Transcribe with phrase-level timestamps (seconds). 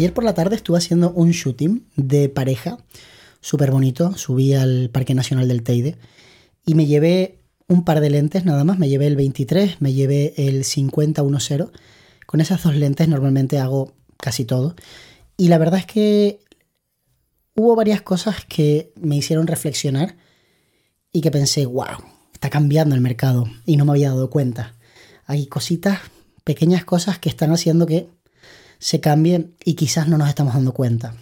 [0.00, 2.78] Ayer por la tarde estuve haciendo un shooting de pareja,
[3.42, 4.16] súper bonito.
[4.16, 5.98] Subí al Parque Nacional del Teide
[6.64, 8.78] y me llevé un par de lentes nada más.
[8.78, 11.64] Me llevé el 23, me llevé el 5010.
[12.24, 14.74] Con esas dos lentes normalmente hago casi todo.
[15.36, 16.40] Y la verdad es que
[17.54, 20.16] hubo varias cosas que me hicieron reflexionar
[21.12, 21.98] y que pensé, wow,
[22.32, 24.76] está cambiando el mercado y no me había dado cuenta.
[25.26, 25.98] Hay cositas,
[26.42, 28.08] pequeñas cosas que están haciendo que
[28.80, 31.14] se cambie y quizás no nos estamos dando cuenta.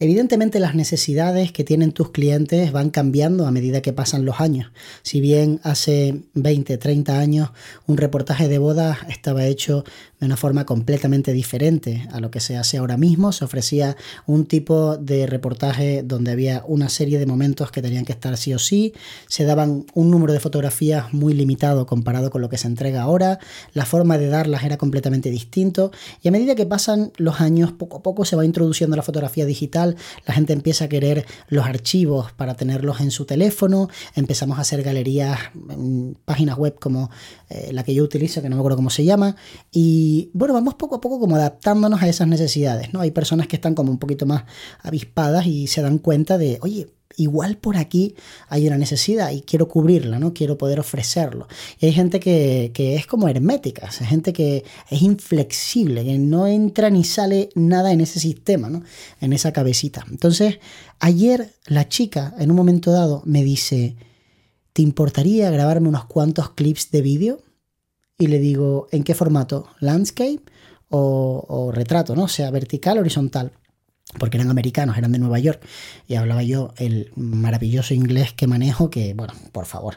[0.00, 4.72] Evidentemente las necesidades que tienen tus clientes van cambiando a medida que pasan los años.
[5.02, 7.50] Si bien hace 20, 30 años
[7.86, 9.84] un reportaje de bodas estaba hecho
[10.24, 13.94] de una forma completamente diferente a lo que se hace ahora mismo, se ofrecía
[14.26, 18.54] un tipo de reportaje donde había una serie de momentos que tenían que estar sí
[18.54, 18.94] o sí,
[19.28, 23.38] se daban un número de fotografías muy limitado comparado con lo que se entrega ahora,
[23.74, 25.92] la forma de darlas era completamente distinto.
[26.22, 29.44] Y a medida que pasan los años poco a poco se va introduciendo la fotografía
[29.44, 29.96] digital.
[30.26, 34.82] La gente empieza a querer los archivos para tenerlos en su teléfono, empezamos a hacer
[34.82, 35.38] galerías
[36.24, 37.10] páginas web como
[37.50, 39.36] eh, la que yo utilizo, que no me acuerdo cómo se llama,
[39.70, 43.00] y bueno, vamos poco a poco como adaptándonos a esas necesidades, ¿no?
[43.00, 44.44] Hay personas que están como un poquito más
[44.82, 48.14] avispadas y se dan cuenta de, oye, igual por aquí
[48.48, 50.34] hay una necesidad y quiero cubrirla, ¿no?
[50.34, 51.46] Quiero poder ofrecerlo.
[51.80, 56.90] Y hay gente que, es como hermética, hay gente que es inflexible, que no entra
[56.90, 58.82] ni sale nada en ese sistema, ¿no?
[59.20, 60.04] En esa cabecita.
[60.10, 60.58] Entonces,
[60.98, 63.96] ayer la chica, en un momento dado, me dice,
[64.72, 67.40] ¿te importaría grabarme unos cuantos clips de vídeo?
[68.18, 69.68] Y le digo, ¿en qué formato?
[69.80, 70.40] ¿Landscape
[70.90, 72.24] o, retrato, ¿no?
[72.24, 73.52] O sea, vertical, horizontal
[74.18, 75.60] porque eran americanos, eran de Nueva York,
[76.06, 79.96] y hablaba yo el maravilloso inglés que manejo, que, bueno, por favor,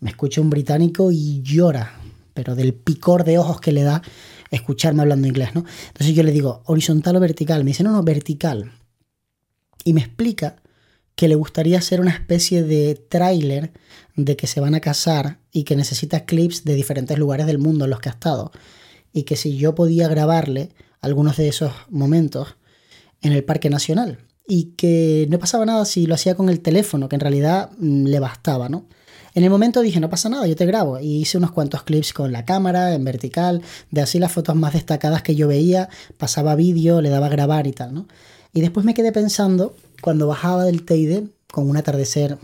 [0.00, 2.00] me escucha un británico y llora,
[2.34, 4.02] pero del picor de ojos que le da
[4.50, 5.64] escucharme hablando inglés, ¿no?
[5.88, 8.72] Entonces yo le digo, horizontal o vertical, me dice, no, no, vertical.
[9.84, 10.56] Y me explica
[11.14, 13.72] que le gustaría hacer una especie de tráiler
[14.16, 17.84] de que se van a casar y que necesita clips de diferentes lugares del mundo
[17.84, 18.50] en los que ha estado.
[19.12, 20.70] Y que si yo podía grabarle
[21.00, 22.56] algunos de esos momentos,
[23.22, 27.08] en el Parque Nacional y que no pasaba nada si lo hacía con el teléfono,
[27.08, 28.84] que en realidad mm, le bastaba, ¿no?
[29.34, 31.00] En el momento dije, no pasa nada, yo te grabo.
[31.00, 34.74] Y hice unos cuantos clips con la cámara, en vertical, de así las fotos más
[34.74, 38.08] destacadas que yo veía, pasaba vídeo, le daba a grabar y tal, ¿no?
[38.52, 42.36] Y después me quedé pensando, cuando bajaba del Teide, con un atardecer,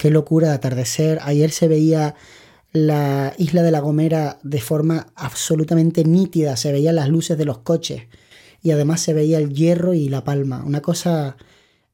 [0.00, 2.14] qué locura de atardecer, ayer se veía
[2.72, 7.58] la isla de La Gomera de forma absolutamente nítida, se veían las luces de los
[7.58, 8.04] coches
[8.62, 10.64] y además se veía el hierro y la palma.
[10.64, 11.36] Una cosa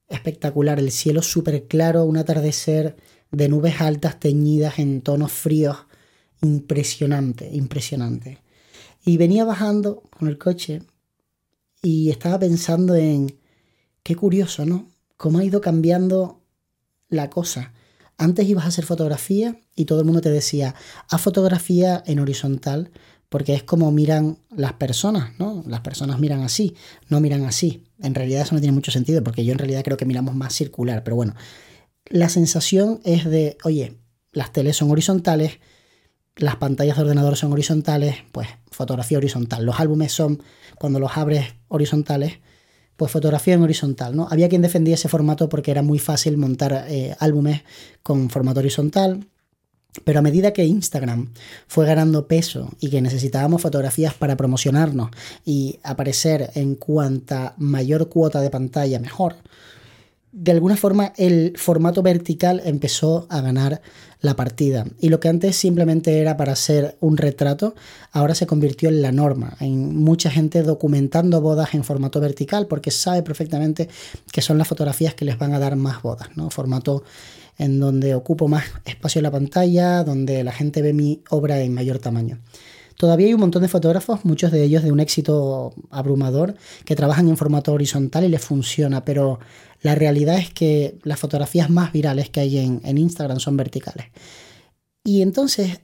[0.07, 2.95] espectacular, el cielo súper claro, un atardecer
[3.31, 5.75] de nubes altas teñidas en tonos fríos.
[6.41, 8.37] Impresionante, impresionante.
[9.03, 10.81] Y venía bajando con el coche
[11.81, 13.37] y estaba pensando en
[14.01, 14.87] qué curioso, ¿no?
[15.17, 16.41] Cómo ha ido cambiando
[17.09, 17.73] la cosa.
[18.17, 20.75] Antes ibas a hacer fotografía y todo el mundo te decía,
[21.09, 22.91] haz fotografía en horizontal
[23.29, 25.63] porque es como miran las personas, ¿no?
[25.67, 26.75] Las personas miran así,
[27.09, 27.83] no miran así.
[27.99, 30.53] En realidad eso no tiene mucho sentido porque yo en realidad creo que miramos más
[30.53, 31.35] circular, pero bueno,
[32.05, 33.97] la sensación es de, oye,
[34.31, 35.59] las teles son horizontales,
[36.35, 39.65] las pantallas de ordenador son horizontales, pues fotografía horizontal.
[39.65, 40.41] Los álbumes son,
[40.77, 42.39] cuando los abres horizontales,
[42.97, 44.27] pues fotografía en horizontal, ¿no?
[44.29, 47.61] Había quien defendía ese formato porque era muy fácil montar eh, álbumes
[48.03, 49.27] con formato horizontal,
[50.03, 51.31] pero a medida que Instagram
[51.67, 55.11] fue ganando peso y que necesitábamos fotografías para promocionarnos
[55.45, 59.35] y aparecer en cuanta mayor cuota de pantalla mejor,
[60.39, 63.81] de alguna forma el formato vertical empezó a ganar
[64.21, 64.85] la partida.
[64.99, 67.73] Y lo que antes simplemente era para hacer un retrato,
[68.11, 69.55] ahora se convirtió en la norma.
[69.59, 73.89] Hay mucha gente documentando bodas en formato vertical porque sabe perfectamente
[74.31, 76.51] que son las fotografías que les van a dar más bodas, ¿no?
[76.51, 77.03] Formato
[77.57, 81.73] en donde ocupo más espacio en la pantalla, donde la gente ve mi obra en
[81.73, 82.37] mayor tamaño.
[82.97, 87.29] Todavía hay un montón de fotógrafos, muchos de ellos de un éxito abrumador, que trabajan
[87.29, 89.39] en formato horizontal y les funciona, pero
[89.81, 94.07] la realidad es que las fotografías más virales que hay en, Instagram son verticales.
[95.03, 95.81] Y entonces,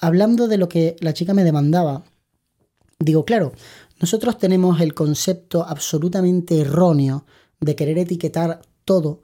[0.00, 2.04] hablando de lo que la chica me demandaba,
[2.98, 3.52] digo, claro,
[4.00, 7.26] nosotros tenemos el concepto absolutamente erróneo
[7.60, 9.22] de querer etiquetar todo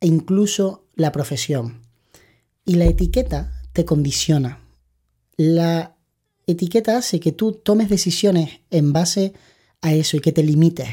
[0.00, 1.82] e incluso la profesión.
[2.64, 4.60] Y la etiqueta te condiciona.
[5.36, 5.93] La
[6.46, 9.32] etiqueta hace que tú tomes decisiones en base
[9.80, 10.88] a eso y que te limites.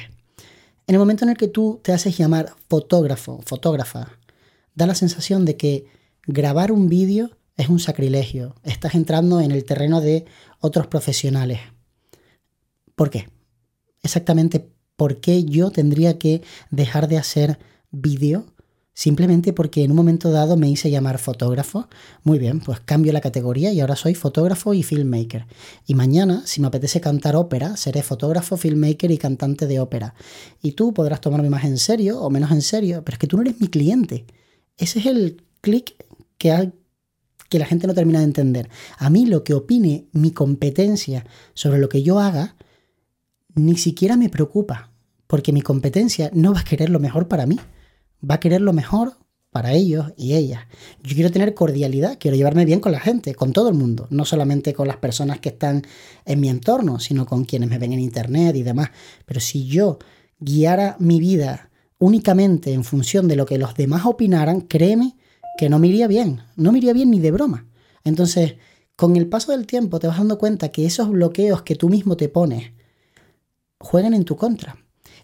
[0.88, 4.20] En el momento en el que tú te haces llamar fotógrafo, fotógrafa,
[4.76, 5.86] da la sensación de que
[6.26, 8.56] grabar un vídeo es un sacrilegio.
[8.64, 10.26] Estás entrando en el terreno de
[10.60, 11.60] otros profesionales.
[12.96, 13.28] ¿Por qué?
[14.04, 17.60] exactamente por qué yo tendría que dejar de hacer
[17.92, 18.46] vídeo
[19.02, 21.88] simplemente porque en un momento dado me hice llamar fotógrafo.
[22.24, 25.48] Muy bien, pues cambio la categoría y ahora soy fotógrafo y filmmaker.
[25.88, 30.14] Y mañana, si me apetece cantar ópera, seré fotógrafo, filmmaker y cantante de ópera.
[30.62, 33.38] Y tú podrás tomarme más en serio o menos en serio, pero es que tú
[33.38, 34.28] no eres mi cliente.
[34.78, 35.96] Ese es el clic
[36.38, 36.72] que,
[37.50, 38.70] que la gente no termina de entender.
[39.00, 41.26] A mí lo que opine mi competencia
[41.56, 42.56] sobre lo que yo haga,
[43.56, 44.92] ni siquiera me preocupa,
[45.26, 47.58] porque mi competencia no va a querer lo mejor para mí
[48.30, 49.16] va a querer lo mejor
[49.52, 50.62] para ellos y ellas.
[51.04, 54.24] Yo quiero tener cordialidad, quiero llevarme bien con la gente, con todo el mundo, no
[54.26, 55.84] solamente con las personas que están
[56.26, 58.92] en mi entorno, sino con quienes me ven en internet y demás.
[59.26, 60.00] Pero si yo
[60.40, 61.70] guiara mi vida
[62.00, 65.18] únicamente en función de lo que los demás opinaran, créeme
[65.58, 67.68] que no me iría bien, no me iría bien ni de broma.
[68.06, 68.56] Entonces,
[68.96, 72.16] con el paso del tiempo te vas dando cuenta que esos bloqueos que tú mismo
[72.16, 72.72] te pones
[73.80, 74.78] juegan en tu contra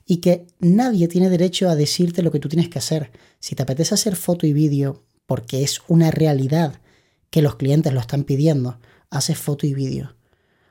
[0.07, 3.12] y que nadie tiene derecho a decirte lo que tú tienes que hacer.
[3.39, 6.80] Si te apetece hacer foto y vídeo porque es una realidad
[7.30, 10.15] que los clientes lo están pidiendo, haces foto y vídeo.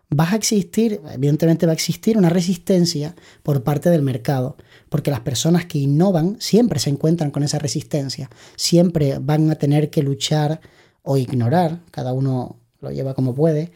[0.08, 4.56] Vas a existir, evidentemente va a existir una resistencia por parte del mercado,
[4.88, 9.90] porque las personas que innovan siempre se encuentran con esa resistencia, siempre van a tener
[9.90, 10.60] que luchar
[11.02, 13.72] o ignorar, cada uno lo lleva como puede,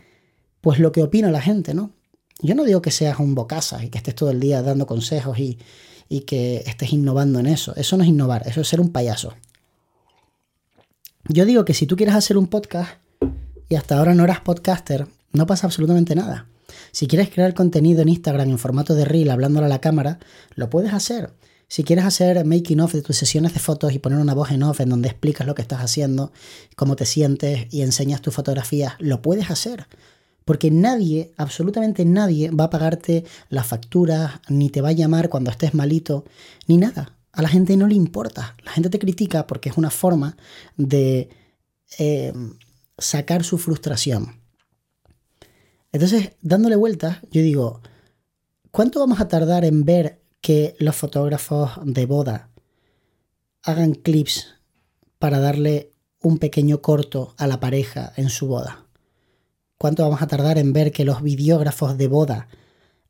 [0.60, 1.92] pues lo que opina la gente, ¿no?
[2.42, 5.38] Yo no digo que seas un bocasa y que estés todo el día dando consejos
[5.38, 5.58] y,
[6.26, 7.74] que estés innovando en eso.
[7.76, 9.34] Eso no es innovar, eso es ser un payaso.
[11.28, 12.98] Yo digo que si tú quieres hacer un podcast
[13.68, 16.46] y hasta ahora no eras podcaster, no pasa absolutamente nada.
[16.92, 20.18] Si quieres crear contenido en Instagram en formato de reel hablándole a la cámara,
[20.54, 21.30] lo puedes hacer.
[21.68, 24.64] Si quieres hacer making of de tus sesiones de fotos y poner una voz en
[24.64, 26.32] off en donde explicas lo que estás haciendo,
[26.74, 29.86] cómo te sientes y enseñas tus fotografías, lo puedes hacer.
[30.50, 35.48] Porque nadie, absolutamente nadie, va a pagarte las facturas, ni te va a llamar cuando
[35.48, 36.24] estés malito,
[36.66, 37.16] ni nada.
[37.30, 38.56] A la gente no le importa.
[38.64, 40.36] La gente te critica porque es una forma
[40.76, 41.28] de
[42.00, 42.32] eh,
[42.98, 44.40] sacar su frustración.
[45.92, 47.80] Entonces, dándole vueltas, yo digo,
[48.72, 52.50] ¿cuánto vamos a tardar en ver que los fotógrafos de boda
[53.62, 54.48] hagan clips
[55.20, 58.89] para darle un pequeño corto a la pareja en su boda?
[59.80, 62.48] ¿Cuánto vamos a tardar en ver que los videógrafos de boda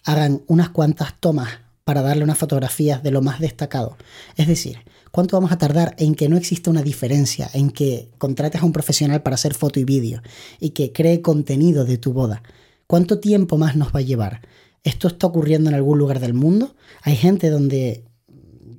[0.04, 1.48] hagan unas cuantas tomas
[1.82, 3.96] para darle unas fotografías de lo más destacado?
[4.36, 4.78] Es decir,
[5.10, 8.70] ¿cuánto vamos a tardar en que no exista una diferencia, en que contrates a un
[8.70, 10.22] profesional para hacer foto y vídeo
[10.60, 12.44] y que cree contenido de tu boda?
[12.86, 14.42] ¿Cuánto tiempo más nos va a llevar?
[14.84, 16.76] ¿Esto está ocurriendo en algún lugar del mundo?
[17.02, 18.04] Hay gente donde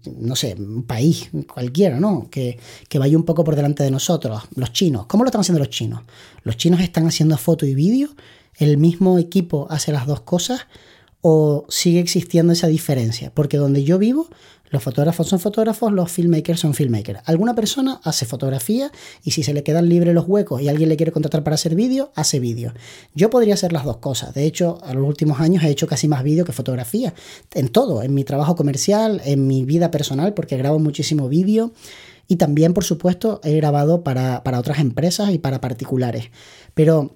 [0.06, 2.30] no sé, un país cualquiera, ¿no?
[2.30, 2.60] Que,
[2.96, 4.44] vaya un poco por delante de nosotros.
[4.56, 5.06] Los chinos.
[5.08, 6.02] ¿Cómo lo están haciendo los chinos?
[6.44, 8.10] Los chinos están haciendo foto y vídeo.
[8.56, 10.68] El mismo equipo hace las dos cosas
[11.22, 13.32] o sigue existiendo esa diferencia.
[13.34, 14.28] Porque donde yo vivo,
[14.72, 17.20] los fotógrafos son fotógrafos, los filmmakers son filmmakers.
[17.26, 18.90] Alguna persona hace fotografía
[19.22, 21.76] y si se le quedan libres los huecos y alguien le quiere contratar para hacer
[21.76, 22.74] vídeo, hace vídeo.
[23.14, 24.34] Yo podría hacer las dos cosas.
[24.34, 27.14] De hecho, a los últimos años he hecho casi más vídeo que fotografía.
[27.54, 31.74] En todo, en mi trabajo comercial, en mi vida personal, porque grabo muchísimo vídeo.
[32.30, 36.32] Y también, por supuesto, he grabado para, para otras empresas y para particulares.
[36.74, 37.14] Pero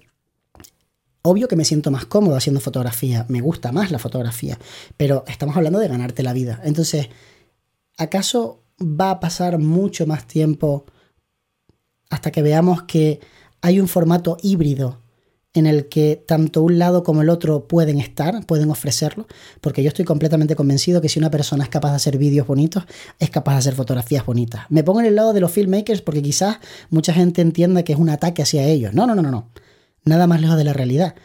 [1.26, 4.58] Obvio que me siento más cómodo haciendo fotografía, me gusta más la fotografía,
[4.96, 6.60] pero estamos hablando de ganarte la vida.
[6.62, 7.08] Entonces,
[7.98, 10.84] ¿acaso va a pasar mucho más tiempo
[12.10, 13.18] hasta que veamos que
[13.60, 15.00] hay un formato híbrido
[15.52, 19.26] en el que tanto un lado como el otro pueden estar, pueden ofrecerlo,
[19.60, 22.84] porque yo estoy completamente convencido que si una persona es capaz de hacer vídeos bonitos,
[23.18, 24.66] es capaz de hacer fotografías bonitas.
[24.68, 26.58] Me pongo en el lado de los filmmakers porque quizás
[26.90, 28.94] mucha gente entienda que es un ataque hacia ellos.
[28.94, 29.48] No, no, no, no, no.
[30.06, 31.16] Nada más lejos de la realidad.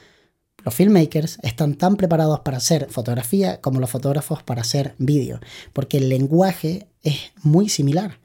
[0.66, 5.40] Los filmmakers están tan preparados para hacer fotografía como los fotógrafos para hacer vídeo,
[5.72, 8.20] porque el lenguaje es muy similar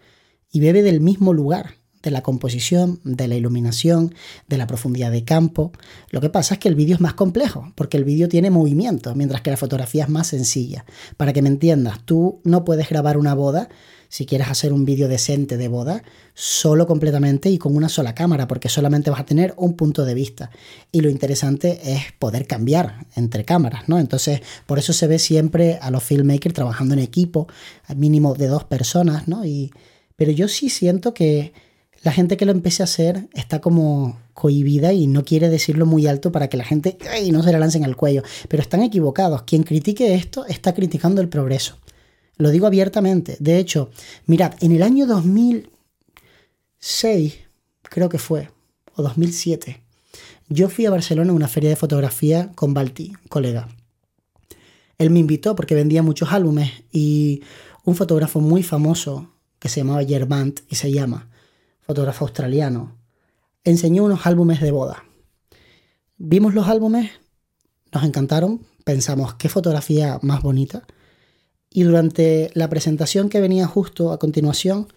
[0.50, 4.14] y bebe del mismo lugar, de la composición, de la iluminación,
[4.48, 5.72] de la profundidad de campo.
[6.10, 9.14] Lo que pasa es que el vídeo es más complejo, porque el vídeo tiene movimiento,
[9.14, 10.86] mientras que la fotografía es más sencilla.
[11.18, 13.68] Para que me entiendas, tú no puedes grabar una boda
[14.08, 16.02] si quieres hacer un vídeo decente de boda,
[16.34, 20.14] solo completamente y con una sola cámara, porque solamente vas a tener un punto de
[20.14, 20.50] vista.
[20.92, 23.98] Y lo interesante es poder cambiar entre cámaras, ¿no?
[23.98, 27.48] Entonces, por eso se ve siempre a los filmmakers trabajando en equipo,
[27.84, 29.44] al mínimo de dos personas, ¿no?
[29.44, 29.72] Y,
[30.16, 31.52] pero yo sí siento que
[32.02, 36.06] la gente que lo empiece a hacer está como cohibida y no quiere decirlo muy
[36.06, 36.98] alto para que la gente
[37.32, 38.22] no se le lancen al cuello.
[38.48, 39.42] Pero están equivocados.
[39.42, 41.78] Quien critique esto está criticando el progreso.
[42.36, 43.36] Lo digo abiertamente.
[43.40, 43.90] De hecho,
[44.26, 47.34] mirad, en el año 2006,
[47.82, 48.50] creo que fue,
[48.94, 49.82] o 2007,
[50.48, 53.68] yo fui a Barcelona a una feria de fotografía con Balti, colega.
[54.98, 57.42] él me invitó porque vendía muchos álbumes y
[57.84, 61.28] un fotógrafo muy famoso que se llamaba Gervant y se llama,
[61.80, 62.96] fotógrafo australiano,
[63.64, 65.04] enseñó unos álbumes de boda.
[66.18, 67.10] Vimos los álbumes,
[67.92, 70.86] nos encantaron, pensamos qué fotografía más bonita
[71.76, 74.88] y durante la presentación que venía justo a continuación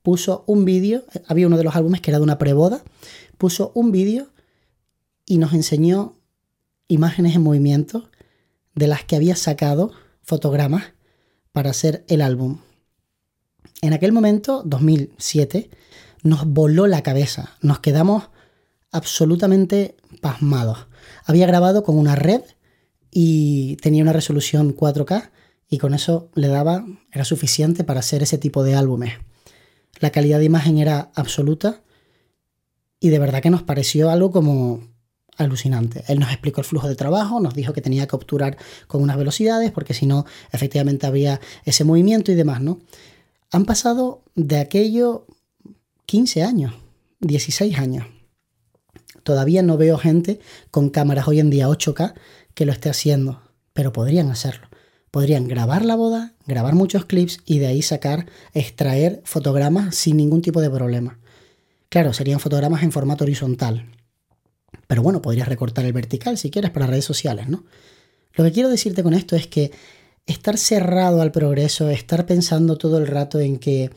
[0.00, 2.84] puso un vídeo, había uno de los álbumes que era de una preboda,
[3.36, 4.28] puso un vídeo
[5.26, 6.14] y nos enseñó
[6.86, 8.10] imágenes en movimiento
[8.76, 9.90] de las que había sacado
[10.22, 10.92] fotogramas
[11.50, 12.60] para hacer el álbum.
[13.82, 15.68] En aquel momento, 2007,
[16.22, 18.30] nos voló la cabeza, nos quedamos
[18.92, 20.86] absolutamente pasmados.
[21.24, 22.42] Había grabado con una red
[23.10, 25.30] y tenía una resolución 4K
[25.70, 29.14] y con eso le daba, era suficiente para hacer ese tipo de álbumes.
[30.00, 31.82] La calidad de imagen era absoluta
[32.98, 34.82] y de verdad que nos pareció algo como
[35.36, 36.04] alucinante.
[36.08, 38.58] Él nos explicó el flujo de trabajo, nos dijo que tenía que obturar
[38.88, 42.80] con unas velocidades porque si no, efectivamente había ese movimiento y demás, ¿no?
[43.52, 45.26] Han pasado de aquello
[46.06, 46.74] 15 años,
[47.20, 48.06] 16 años.
[49.22, 50.40] Todavía no veo gente
[50.72, 52.14] con cámaras hoy en día 8K
[52.54, 53.40] que lo esté haciendo,
[53.72, 54.69] pero podrían hacerlo.
[55.10, 60.42] Podrían grabar la boda, grabar muchos clips y de ahí sacar, extraer fotogramas sin ningún
[60.42, 61.18] tipo de problema.
[61.88, 63.86] Claro, serían fotogramas en formato horizontal,
[64.86, 67.64] pero bueno, podrías recortar el vertical si quieres para redes sociales, ¿no?
[68.34, 69.72] Lo que quiero decirte con esto es que
[70.26, 73.90] estar cerrado al progreso, estar pensando todo el rato en que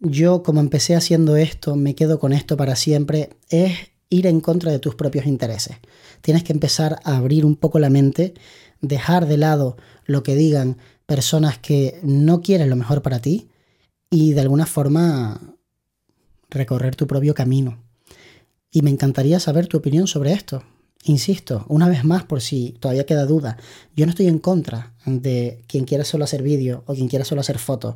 [0.00, 3.72] yo como empecé haciendo esto, me quedo con esto para siempre, es
[4.10, 5.76] ir en contra de tus propios intereses.
[6.20, 8.34] Tienes que empezar a abrir un poco la mente,
[8.80, 13.48] dejar de lado lo que digan personas que no quieren lo mejor para ti
[14.10, 15.56] y de alguna forma
[16.50, 17.82] recorrer tu propio camino.
[18.70, 20.62] Y me encantaría saber tu opinión sobre esto.
[21.04, 23.56] Insisto, una vez más, por si todavía queda duda,
[23.94, 27.40] yo no estoy en contra de quien quiera solo hacer vídeo o quien quiera solo
[27.40, 27.94] hacer fotos.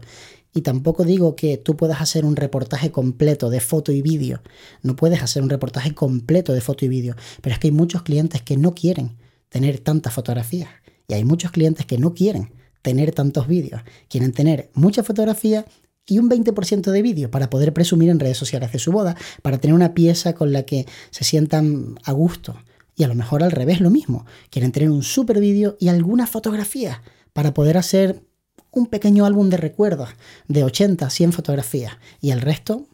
[0.54, 4.42] Y tampoco digo que tú puedas hacer un reportaje completo de foto y vídeo.
[4.82, 7.16] No puedes hacer un reportaje completo de foto y vídeo.
[7.40, 9.16] Pero es que hay muchos clientes que no quieren
[9.48, 10.68] tener tantas fotografías.
[11.08, 13.80] Y hay muchos clientes que no quieren tener tantos vídeos.
[14.08, 15.64] Quieren tener mucha fotografía
[16.06, 19.58] y un 20% de vídeo para poder presumir en redes sociales de su boda, para
[19.58, 22.56] tener una pieza con la que se sientan a gusto.
[22.96, 24.26] Y a lo mejor al revés lo mismo.
[24.50, 28.22] Quieren tener un super vídeo y alguna fotografía para poder hacer
[28.72, 30.08] un pequeño álbum de recuerdos
[30.48, 32.86] de 80, 100 fotografías y el resto,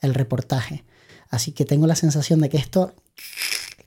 [0.00, 0.84] el reportaje.
[1.28, 2.94] Así que tengo la sensación de que esto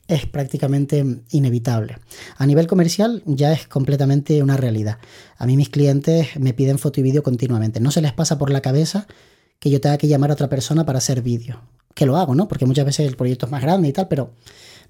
[0.08, 1.98] es prácticamente inevitable.
[2.36, 4.98] A nivel comercial ya es completamente una realidad.
[5.36, 7.80] A mí mis clientes me piden foto y vídeo continuamente.
[7.80, 9.06] No se les pasa por la cabeza
[9.60, 11.60] que yo tenga que llamar a otra persona para hacer vídeo.
[11.94, 12.48] Que lo hago, ¿no?
[12.48, 14.32] Porque muchas veces el proyecto es más grande y tal, pero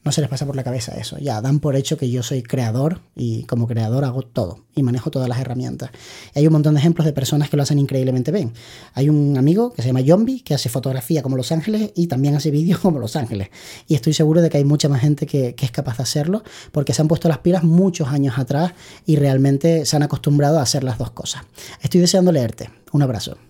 [0.03, 1.19] no se les pasa por la cabeza eso.
[1.19, 5.11] Ya dan por hecho que yo soy creador y como creador hago todo y manejo
[5.11, 5.91] todas las herramientas.
[6.35, 8.55] hay un montón de ejemplos de personas que lo hacen increíblemente bien.
[8.95, 12.35] Hay un amigo que se llama Yombi que hace fotografía como Los Ángeles y también
[12.35, 13.49] hace vídeos como Los Ángeles.
[13.87, 16.43] Y estoy seguro de que hay mucha más gente que es capaz de hacerlo
[16.73, 18.73] porque se han puesto las pilas muchos años atrás
[19.05, 21.43] y realmente se han acostumbrado a hacer las dos cosas.
[21.83, 22.71] Estoy deseando leerte.
[22.93, 23.50] Un abrazo.